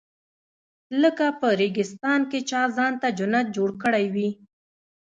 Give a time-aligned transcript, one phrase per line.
[1.01, 4.29] لکه په ریګستان کې چا ځان ته جنت جوړ کړی وي.